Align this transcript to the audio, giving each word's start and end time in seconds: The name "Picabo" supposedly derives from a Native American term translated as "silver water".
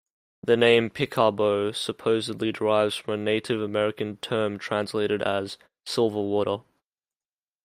The 0.41 0.57
name 0.57 0.89
"Picabo" 0.89 1.75
supposedly 1.75 2.51
derives 2.51 2.95
from 2.95 3.13
a 3.13 3.17
Native 3.23 3.61
American 3.61 4.17
term 4.17 4.57
translated 4.57 5.21
as 5.21 5.59
"silver 5.85 6.21
water". 6.23 6.63